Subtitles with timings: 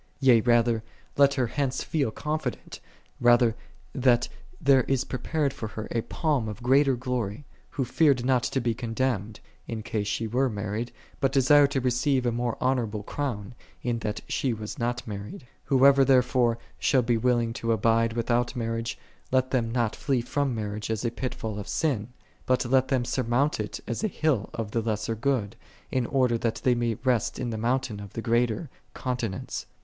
[0.19, 0.81] Yea rather,
[1.15, 2.79] let her hence feel confident,
[3.19, 3.55] rather,
[3.93, 4.27] that
[4.59, 8.73] there is prepared for her a palm of greater glory, who feared not to be
[8.73, 13.53] condemned, in case she were married, but desired to receive a more honorable crown,
[13.83, 15.45] in that she was not married.
[15.65, 18.97] Whoso therefore shall be willing to abide without marriage,
[19.31, 22.07] let them not flee from marriage as a pitfall of sin;
[22.47, 25.55] but let them sur mount it as a hill of the lesser good,
[25.91, 29.67] in order that they may rest in the mountain of the greater, continence.